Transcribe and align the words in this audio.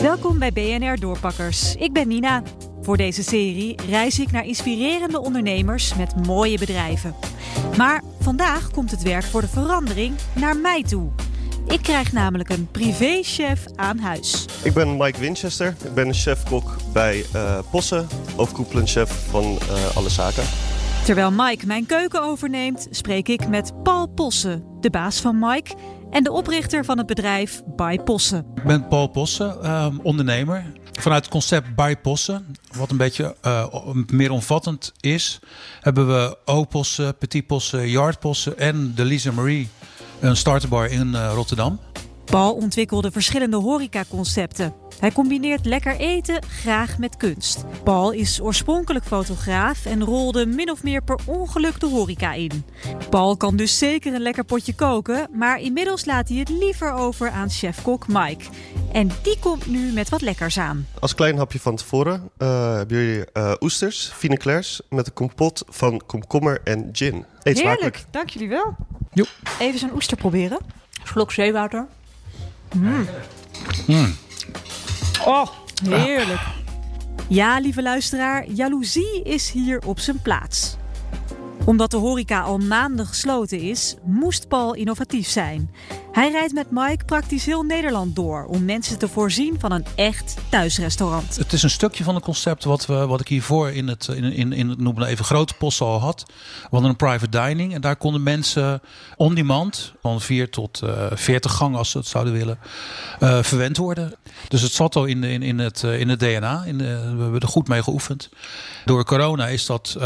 Welkom 0.00 0.38
bij 0.38 0.52
BNR 0.52 1.00
Doorpakkers. 1.00 1.74
Ik 1.74 1.92
ben 1.92 2.08
Nina. 2.08 2.42
Voor 2.82 2.96
deze 2.96 3.22
serie 3.22 3.74
reis 3.88 4.18
ik 4.18 4.30
naar 4.30 4.46
inspirerende 4.46 5.20
ondernemers 5.20 5.94
met 5.94 6.26
mooie 6.26 6.58
bedrijven. 6.58 7.14
Maar 7.76 8.02
vandaag 8.20 8.70
komt 8.70 8.90
het 8.90 9.02
werk 9.02 9.24
voor 9.24 9.40
de 9.40 9.48
verandering 9.48 10.14
naar 10.34 10.56
mij 10.56 10.82
toe. 10.82 11.10
Ik 11.66 11.82
krijg 11.82 12.12
namelijk 12.12 12.48
een 12.48 12.68
privéchef 12.70 13.64
aan 13.76 13.98
huis. 13.98 14.44
Ik 14.62 14.74
ben 14.74 14.96
Mike 14.96 15.20
Winchester. 15.20 15.74
Ik 15.84 15.94
ben 15.94 16.14
chef-kok 16.14 16.76
bij 16.92 17.24
uh, 17.34 17.58
Posse, 17.70 18.04
overkoepelend 18.36 18.90
chef 18.90 19.26
van 19.30 19.44
uh, 19.70 19.96
alle 19.96 20.08
zaken. 20.08 20.44
Terwijl 21.10 21.32
Mike 21.32 21.66
mijn 21.66 21.86
keuken 21.86 22.22
overneemt, 22.22 22.88
spreek 22.90 23.28
ik 23.28 23.48
met 23.48 23.82
Paul 23.82 24.06
Posse, 24.06 24.62
de 24.80 24.90
baas 24.90 25.20
van 25.20 25.38
Mike 25.38 25.74
en 26.10 26.24
de 26.24 26.32
oprichter 26.32 26.84
van 26.84 26.98
het 26.98 27.06
bedrijf 27.06 27.62
By 27.76 27.98
Posse. 28.04 28.44
Ik 28.54 28.62
ben 28.62 28.88
Paul 28.88 29.06
Posse, 29.06 29.58
um, 29.64 30.00
ondernemer. 30.02 30.72
Vanuit 30.92 31.22
het 31.22 31.32
concept 31.32 31.74
By 31.74 31.96
Posse, 32.02 32.42
wat 32.76 32.90
een 32.90 32.96
beetje 32.96 33.36
uh, 33.46 33.66
meer 34.06 34.30
omvattend 34.30 34.92
is, 35.00 35.38
hebben 35.80 36.06
we 36.06 36.38
O-possen, 36.44 37.16
Petit 37.18 37.46
Possen, 37.46 37.88
Yard 37.88 38.18
Possen 38.18 38.58
en 38.58 38.92
de 38.94 39.04
Lisa 39.04 39.32
Marie, 39.32 39.68
een 40.20 40.36
starterbar 40.36 40.90
in 40.90 41.08
uh, 41.08 41.32
Rotterdam. 41.34 41.80
Paul 42.24 42.54
ontwikkelde 42.54 43.10
verschillende 43.10 43.56
horecaconcepten. 43.56 44.79
Hij 45.00 45.12
combineert 45.12 45.66
lekker 45.66 45.96
eten 45.96 46.42
graag 46.48 46.98
met 46.98 47.16
kunst. 47.16 47.64
Paul 47.84 48.10
is 48.10 48.40
oorspronkelijk 48.40 49.04
fotograaf 49.04 49.84
en 49.86 50.04
rolde 50.04 50.46
min 50.46 50.70
of 50.70 50.82
meer 50.82 51.02
per 51.02 51.18
ongeluk 51.26 51.80
de 51.80 51.86
horeca 51.86 52.32
in. 52.32 52.64
Paul 53.10 53.36
kan 53.36 53.56
dus 53.56 53.78
zeker 53.78 54.14
een 54.14 54.20
lekker 54.20 54.44
potje 54.44 54.74
koken, 54.74 55.28
maar 55.32 55.60
inmiddels 55.60 56.04
laat 56.04 56.28
hij 56.28 56.38
het 56.38 56.48
liever 56.48 56.92
over 56.92 57.30
aan 57.30 57.50
chef-kok 57.50 58.08
Mike. 58.08 58.44
En 58.92 59.10
die 59.22 59.38
komt 59.38 59.66
nu 59.66 59.92
met 59.92 60.08
wat 60.08 60.20
lekkers 60.20 60.58
aan. 60.58 60.86
Als 61.00 61.14
klein 61.14 61.36
hapje 61.36 61.60
van 61.60 61.76
tevoren 61.76 62.30
uh, 62.38 62.74
hebben 62.74 62.96
jullie 62.96 63.24
uh, 63.34 63.52
oesters, 63.60 64.10
fine 64.14 64.36
clairs, 64.36 64.80
met 64.88 65.06
een 65.06 65.12
kompot 65.12 65.62
van 65.68 66.02
komkommer 66.06 66.60
en 66.64 66.88
gin. 66.92 67.14
Eet 67.14 67.24
Heerlijk, 67.42 67.58
smakelijk. 67.58 68.04
dank 68.10 68.30
jullie 68.30 68.48
wel. 68.48 68.76
Jo. 69.12 69.24
Even 69.58 69.78
zo'n 69.78 69.94
oester 69.94 70.16
proberen. 70.16 70.58
Slok 71.04 71.32
zeewater. 71.32 71.86
Mm. 72.74 73.06
Oh, 75.26 75.46
heerlijk. 75.84 76.40
Ja, 77.28 77.58
lieve 77.58 77.82
luisteraar, 77.82 78.50
jaloezie 78.50 79.22
is 79.22 79.50
hier 79.50 79.86
op 79.86 79.98
zijn 79.98 80.22
plaats. 80.22 80.76
Omdat 81.64 81.90
de 81.90 81.96
horeca 81.96 82.40
al 82.40 82.58
maanden 82.58 83.06
gesloten 83.06 83.60
is, 83.60 83.96
moest 84.04 84.48
Paul 84.48 84.74
innovatief 84.74 85.28
zijn. 85.28 85.70
Hij 86.20 86.30
rijdt 86.30 86.52
met 86.52 86.70
Mike 86.70 87.04
praktisch 87.04 87.44
heel 87.44 87.62
Nederland 87.62 88.16
door 88.16 88.44
om 88.44 88.64
mensen 88.64 88.98
te 88.98 89.08
voorzien 89.08 89.56
van 89.60 89.72
een 89.72 89.86
echt 89.94 90.36
thuisrestaurant. 90.48 91.36
Het 91.36 91.52
is 91.52 91.62
een 91.62 91.70
stukje 91.70 92.04
van 92.04 92.14
het 92.14 92.24
concept 92.24 92.64
wat, 92.64 92.86
we, 92.86 93.06
wat 93.06 93.20
ik 93.20 93.28
hiervoor 93.28 93.70
in 93.70 93.88
het, 93.88 94.08
in, 94.08 94.24
in, 94.24 94.52
in 94.52 94.68
het 94.68 94.78
noemen 94.78 95.06
even 95.06 95.24
grote 95.24 95.54
post 95.54 95.80
al 95.80 96.00
had. 96.00 96.24
We 96.26 96.68
hadden 96.70 96.90
een 96.90 96.96
private 96.96 97.28
dining 97.28 97.74
en 97.74 97.80
daar 97.80 97.96
konden 97.96 98.22
mensen 98.22 98.80
on 99.16 99.34
demand, 99.34 99.94
van 100.02 100.20
4 100.20 100.50
tot 100.50 100.80
uh, 100.84 101.06
40 101.12 101.52
gang 101.52 101.76
als 101.76 101.90
ze 101.90 101.98
het 101.98 102.06
zouden 102.06 102.32
willen, 102.32 102.58
uh, 103.20 103.42
verwend 103.42 103.76
worden. 103.76 104.14
Dus 104.48 104.62
het 104.62 104.72
zat 104.72 104.96
al 104.96 105.04
in, 105.04 105.24
in, 105.24 105.42
in, 105.42 105.58
het, 105.58 105.82
uh, 105.82 106.00
in 106.00 106.08
het 106.08 106.20
DNA. 106.20 106.64
In 106.64 106.76
we 106.76 107.22
hebben 107.22 107.40
er 107.40 107.48
goed 107.48 107.68
mee 107.68 107.82
geoefend. 107.82 108.28
Door 108.84 109.04
corona 109.04 109.46
is 109.46 109.66
dat, 109.66 109.96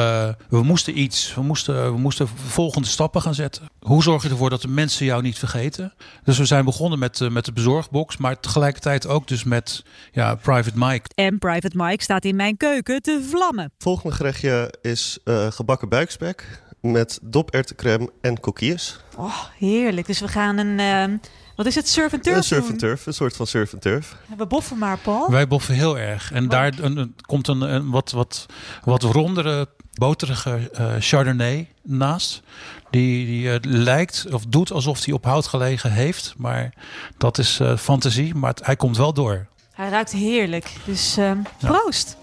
we 0.48 0.62
moesten 0.62 0.98
iets, 0.98 1.34
we 1.34 1.42
moesten, 1.42 1.92
we 1.92 1.98
moesten 1.98 2.28
volgende 2.28 2.88
stappen 2.88 3.22
gaan 3.22 3.34
zetten. 3.34 3.68
Hoe 3.84 4.02
zorg 4.02 4.22
je 4.22 4.28
ervoor 4.28 4.50
dat 4.50 4.62
de 4.62 4.68
mensen 4.68 5.06
jou 5.06 5.22
niet 5.22 5.38
vergeten? 5.38 5.92
Dus 6.22 6.38
we 6.38 6.44
zijn 6.44 6.64
begonnen 6.64 6.98
met, 6.98 7.20
uh, 7.20 7.30
met 7.30 7.44
de 7.44 7.52
bezorgbox, 7.52 8.16
maar 8.16 8.40
tegelijkertijd 8.40 9.06
ook 9.06 9.28
dus 9.28 9.44
met 9.44 9.84
ja, 10.12 10.34
Private 10.34 10.78
Mike. 10.78 11.08
En 11.14 11.38
Private 11.38 11.76
Mike 11.76 12.02
staat 12.02 12.24
in 12.24 12.36
mijn 12.36 12.56
keuken 12.56 13.02
te 13.02 13.26
vlammen. 13.30 13.72
Volgende 13.78 14.14
gerechtje 14.14 14.74
is 14.82 15.18
uh, 15.24 15.46
gebakken 15.50 15.88
buikspek 15.88 16.62
met 16.80 17.18
doperwtencrème 17.22 18.10
en 18.20 18.40
kokkies. 18.40 18.98
Oh, 19.16 19.44
heerlijk. 19.58 20.06
Dus 20.06 20.20
we 20.20 20.28
gaan 20.28 20.58
een... 20.58 20.78
Uh... 21.10 21.18
Wat 21.56 21.66
is 21.66 21.74
het? 21.74 21.88
Surf 21.88 22.12
and 22.12 22.22
turf? 22.22 22.36
Een 22.36 22.42
surf 22.42 22.68
and 22.68 22.78
turf, 22.78 23.06
een 23.06 23.14
soort 23.14 23.36
van 23.36 23.46
surf 23.46 23.72
and 23.72 23.82
turf. 23.82 24.16
We 24.36 24.46
boffen 24.46 24.78
maar, 24.78 24.98
Paul. 24.98 25.30
Wij 25.30 25.46
boffen 25.46 25.74
heel 25.74 25.98
erg. 25.98 26.32
En 26.32 26.42
Wat? 26.42 26.50
daar 26.50 26.72
een, 26.80 26.96
een, 26.96 27.16
komt 27.26 27.48
een, 27.48 27.60
een, 27.60 27.90
wat, 27.90 28.10
wat, 28.10 28.46
wat 28.84 29.02
rondere, 29.02 29.68
boterige 29.94 30.70
uh, 30.78 30.86
Chardonnay 30.98 31.68
naast. 31.82 32.42
Die, 32.90 33.26
die 33.26 33.46
uh, 33.46 33.54
lijkt 33.60 34.26
of 34.32 34.44
doet 34.46 34.72
alsof 34.72 35.04
hij 35.04 35.14
op 35.14 35.24
hout 35.24 35.46
gelegen 35.46 35.92
heeft. 35.92 36.34
Maar 36.36 36.74
dat 37.18 37.38
is 37.38 37.58
uh, 37.60 37.76
fantasie. 37.76 38.34
Maar 38.34 38.50
het, 38.50 38.66
hij 38.66 38.76
komt 38.76 38.96
wel 38.96 39.12
door. 39.12 39.46
Hij 39.72 39.88
ruikt 39.88 40.12
heerlijk. 40.12 40.72
Dus 40.84 41.18
proost. 41.58 42.16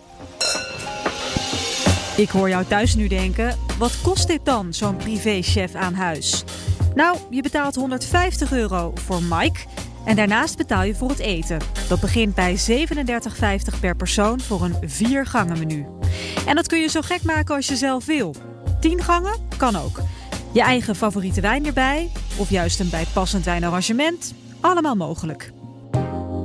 Ik 2.15 2.29
hoor 2.29 2.49
jou 2.49 2.65
thuis 2.65 2.95
nu 2.95 3.07
denken, 3.07 3.57
wat 3.77 4.01
kost 4.01 4.27
dit 4.27 4.45
dan, 4.45 4.73
zo'n 4.73 4.95
privéchef 4.95 5.75
aan 5.75 5.93
huis? 5.93 6.43
Nou, 6.95 7.17
je 7.29 7.41
betaalt 7.41 7.75
150 7.75 8.51
euro 8.51 8.91
voor 8.95 9.23
Mike 9.23 9.59
en 10.05 10.15
daarnaast 10.15 10.57
betaal 10.57 10.83
je 10.83 10.95
voor 10.95 11.09
het 11.09 11.19
eten. 11.19 11.59
Dat 11.87 11.99
begint 11.99 12.35
bij 12.35 12.57
37,50 13.73 13.79
per 13.79 13.95
persoon 13.95 14.39
voor 14.39 14.61
een 14.61 14.75
vier 14.81 15.25
gangen 15.25 15.59
menu. 15.59 15.85
En 16.45 16.55
dat 16.55 16.67
kun 16.67 16.79
je 16.79 16.87
zo 16.87 17.01
gek 17.01 17.23
maken 17.23 17.55
als 17.55 17.67
je 17.67 17.75
zelf 17.75 18.05
wil. 18.05 18.35
10 18.79 19.03
gangen 19.03 19.39
kan 19.57 19.75
ook. 19.75 19.99
Je 20.53 20.61
eigen 20.61 20.95
favoriete 20.95 21.41
wijn 21.41 21.65
erbij 21.65 22.11
of 22.37 22.49
juist 22.49 22.79
een 22.79 22.89
bijpassend 22.89 23.45
wijnarrangement. 23.45 24.33
Allemaal 24.59 24.95
mogelijk. 24.95 25.51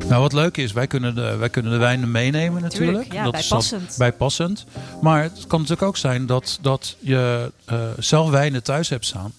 Nou, 0.08 0.20
wat 0.20 0.32
leuk 0.32 0.56
is, 0.56 0.72
wij 0.72 0.86
kunnen 0.86 1.14
de, 1.14 1.36
wij 1.36 1.48
kunnen 1.48 1.72
de 1.72 1.78
wijnen 1.78 2.10
meenemen 2.10 2.62
natuurlijk. 2.62 2.92
Tuurlijk, 2.92 3.12
ja, 3.12 3.22
dat 3.22 3.32
bijpassend. 3.32 3.90
is 3.90 3.96
bijpassend. 3.96 4.64
Maar 5.00 5.22
het 5.22 5.46
kan 5.46 5.60
natuurlijk 5.60 5.88
ook 5.88 5.96
zijn 5.96 6.26
dat, 6.26 6.58
dat 6.60 6.96
je 7.00 7.52
uh, 7.72 7.88
zelf 7.98 8.30
wijnen 8.30 8.62
thuis 8.62 8.88
hebt 8.88 9.04
staan. 9.04 9.32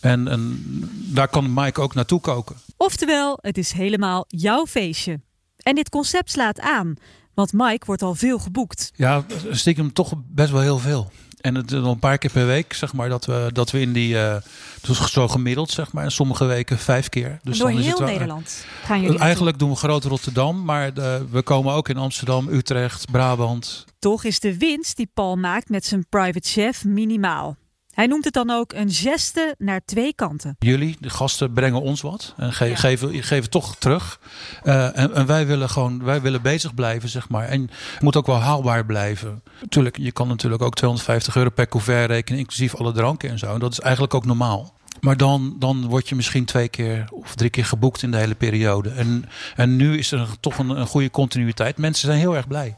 En, 0.00 0.28
en 0.28 0.64
daar 0.92 1.28
kan 1.28 1.54
Mike 1.54 1.80
ook 1.80 1.94
naartoe 1.94 2.20
koken. 2.20 2.56
Oftewel, 2.76 3.38
het 3.40 3.58
is 3.58 3.72
helemaal 3.72 4.24
jouw 4.28 4.66
feestje. 4.66 5.20
En 5.56 5.74
dit 5.74 5.88
concept 5.88 6.30
slaat 6.30 6.60
aan, 6.60 6.94
want 7.34 7.52
Mike 7.52 7.86
wordt 7.86 8.02
al 8.02 8.14
veel 8.14 8.38
geboekt. 8.38 8.92
Ja, 8.94 9.24
stiekem 9.50 9.92
toch 9.92 10.12
best 10.26 10.50
wel 10.50 10.60
heel 10.60 10.78
veel. 10.78 11.10
En 11.40 11.54
het 11.54 11.70
nog 11.70 11.92
een 11.92 11.98
paar 11.98 12.18
keer 12.18 12.30
per 12.30 12.46
week, 12.46 12.72
zeg 12.72 12.92
maar, 12.92 13.08
dat 13.08 13.24
we, 13.24 13.50
dat 13.52 13.70
we 13.70 13.80
in 13.80 13.92
die, 13.92 14.14
uh, 14.14 14.36
dus 14.80 15.12
zo 15.12 15.28
gemiddeld, 15.28 15.70
zeg 15.70 15.92
maar, 15.92 16.04
in 16.04 16.10
sommige 16.10 16.44
weken 16.44 16.78
vijf 16.78 17.08
keer. 17.08 17.38
Dus 17.42 17.58
Door 17.58 17.68
dan 17.68 17.78
is 17.78 17.84
heel 17.84 17.94
het 17.94 18.02
wel, 18.02 18.12
Nederland 18.12 18.64
gaan 18.84 19.00
jullie 19.00 19.18
Eigenlijk 19.18 19.58
doen 19.58 19.70
we 19.70 19.76
groot 19.76 20.04
Rotterdam, 20.04 20.64
maar 20.64 20.94
de, 20.94 21.26
we 21.30 21.42
komen 21.42 21.74
ook 21.74 21.88
in 21.88 21.96
Amsterdam, 21.96 22.48
Utrecht, 22.48 23.10
Brabant. 23.10 23.84
Toch 23.98 24.24
is 24.24 24.40
de 24.40 24.58
winst 24.58 24.96
die 24.96 25.10
Paul 25.14 25.36
maakt 25.36 25.68
met 25.68 25.84
zijn 25.84 26.06
private 26.08 26.48
chef 26.48 26.84
minimaal. 26.84 27.56
Hij 28.00 28.08
noemt 28.08 28.24
het 28.24 28.34
dan 28.34 28.50
ook 28.50 28.72
een 28.72 28.90
geste 28.90 29.54
naar 29.58 29.80
twee 29.84 30.14
kanten. 30.14 30.56
Jullie, 30.58 30.96
de 31.00 31.10
gasten, 31.10 31.52
brengen 31.52 31.80
ons 31.80 32.00
wat 32.00 32.34
en 32.36 32.52
ge 32.52 32.64
ja. 32.64 32.76
geven, 32.76 33.22
geven 33.22 33.50
toch 33.50 33.76
terug. 33.76 34.20
Uh, 34.64 34.98
en, 34.98 35.14
en, 35.14 35.26
wij 35.26 35.46
willen 35.46 35.70
gewoon, 35.70 36.04
wij 36.04 36.20
willen 36.20 36.42
bezig 36.42 36.74
blijven, 36.74 37.08
zeg 37.08 37.28
maar. 37.28 37.48
En 37.48 37.70
het 37.92 38.02
moet 38.02 38.16
ook 38.16 38.26
wel 38.26 38.40
haalbaar 38.40 38.86
blijven. 38.86 39.42
Natuurlijk, 39.60 39.96
je 39.98 40.12
kan 40.12 40.28
natuurlijk 40.28 40.62
ook 40.62 40.74
250 40.74 41.36
euro 41.36 41.50
per 41.50 41.68
couvert 41.68 42.10
rekenen, 42.10 42.38
inclusief 42.38 42.74
alle 42.74 42.92
dranken 42.92 43.30
en 43.30 43.38
zo. 43.38 43.54
En 43.54 43.60
dat 43.60 43.72
is 43.72 43.80
eigenlijk 43.80 44.14
ook 44.14 44.26
normaal. 44.26 44.74
Maar 45.00 45.16
dan, 45.16 45.56
dan 45.58 45.86
word 45.86 46.08
je 46.08 46.14
misschien 46.14 46.44
twee 46.44 46.68
keer 46.68 47.04
of 47.10 47.34
drie 47.34 47.50
keer 47.50 47.64
geboekt 47.64 48.02
in 48.02 48.10
de 48.10 48.16
hele 48.16 48.34
periode. 48.34 48.90
En, 48.90 49.24
en 49.56 49.76
nu 49.76 49.98
is 49.98 50.12
er 50.12 50.28
toch 50.40 50.58
een, 50.58 50.68
een 50.68 50.86
goede 50.86 51.10
continuïteit. 51.10 51.76
Mensen 51.76 52.06
zijn 52.06 52.20
heel 52.20 52.36
erg 52.36 52.48
blij. 52.48 52.76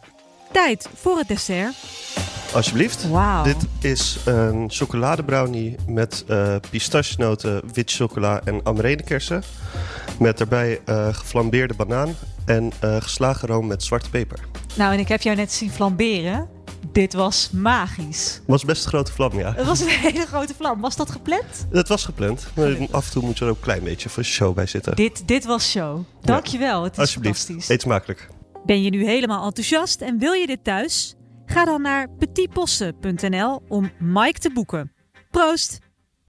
Tijd 0.52 0.88
voor 0.94 1.18
het 1.18 1.28
dessert. 1.28 1.74
Alsjeblieft. 2.54 3.08
Wow. 3.08 3.44
Dit 3.44 3.56
is 3.80 4.18
een 4.24 4.64
chocoladebrownie 4.70 5.76
met 5.86 6.24
uh, 6.28 6.56
pistachenoten, 6.70 7.62
wit 7.72 7.90
chocola 7.92 8.40
en 8.44 8.60
amarene-kersen. 8.64 9.42
Met 10.18 10.38
daarbij 10.38 10.80
uh, 10.86 11.14
geflambeerde 11.14 11.74
banaan 11.74 12.14
en 12.44 12.72
uh, 12.84 12.96
geslagen 13.00 13.48
room 13.48 13.66
met 13.66 13.82
zwarte 13.82 14.10
peper. 14.10 14.38
Nou, 14.74 14.92
en 14.92 14.98
ik 14.98 15.08
heb 15.08 15.22
jou 15.22 15.36
net 15.36 15.52
zien 15.52 15.70
flamberen. 15.70 16.48
Dit 16.92 17.12
was 17.12 17.50
magisch. 17.52 18.34
Het 18.34 18.42
was 18.46 18.64
best 18.64 18.84
een 18.84 18.88
grote 18.88 19.12
vlam, 19.12 19.38
ja. 19.38 19.52
Het 19.56 19.66
was 19.66 19.80
een 19.80 19.88
hele 19.88 20.26
grote 20.26 20.54
vlam. 20.54 20.80
Was 20.80 20.96
dat 20.96 21.10
gepland? 21.10 21.66
Het 21.70 21.88
was 21.88 22.04
gepland. 22.04 22.46
Maar 22.54 22.76
af 22.90 23.06
en 23.06 23.12
toe 23.12 23.22
moet 23.22 23.40
er 23.40 23.48
ook 23.48 23.54
een 23.56 23.60
klein 23.60 23.84
beetje 23.84 24.08
voor 24.08 24.22
show 24.24 24.54
bij 24.54 24.66
zitten. 24.66 24.96
Dit, 24.96 25.28
dit 25.28 25.44
was 25.44 25.70
show. 25.70 26.00
Dankjewel. 26.20 26.78
Ja. 26.78 26.84
Het 26.84 26.92
is 26.92 26.98
Alsjeblieft. 26.98 27.38
fantastisch. 27.38 27.68
Eet 27.74 27.80
smakelijk. 27.80 28.28
Ben 28.66 28.82
je 28.82 28.90
nu 28.90 29.04
helemaal 29.04 29.44
enthousiast 29.44 30.00
en 30.00 30.18
wil 30.18 30.32
je 30.32 30.46
dit 30.46 30.64
thuis? 30.64 31.14
Ga 31.52 31.64
dan 31.64 31.82
naar 31.82 32.08
petitpossen.nl 32.10 33.62
om 33.68 33.90
Mike 33.98 34.38
te 34.38 34.52
boeken. 34.52 34.92
Proost! 35.30 35.78